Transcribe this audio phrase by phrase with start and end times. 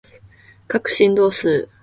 [0.67, 1.69] 角振動数